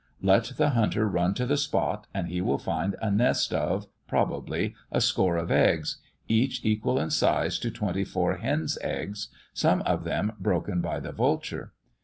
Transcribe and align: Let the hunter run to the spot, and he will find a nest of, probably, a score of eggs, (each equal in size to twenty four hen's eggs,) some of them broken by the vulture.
Let 0.23 0.53
the 0.57 0.71
hunter 0.71 1.07
run 1.07 1.35
to 1.35 1.45
the 1.45 1.57
spot, 1.57 2.07
and 2.11 2.27
he 2.27 2.41
will 2.41 2.57
find 2.57 2.95
a 3.03 3.11
nest 3.11 3.53
of, 3.53 3.85
probably, 4.07 4.73
a 4.91 4.99
score 4.99 5.37
of 5.37 5.51
eggs, 5.51 5.97
(each 6.27 6.65
equal 6.65 6.97
in 6.99 7.11
size 7.11 7.59
to 7.59 7.69
twenty 7.69 8.03
four 8.03 8.37
hen's 8.37 8.79
eggs,) 8.81 9.27
some 9.53 9.83
of 9.83 10.03
them 10.03 10.31
broken 10.39 10.81
by 10.81 10.99
the 11.01 11.11
vulture. 11.11 11.73